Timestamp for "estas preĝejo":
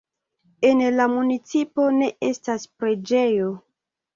2.31-3.53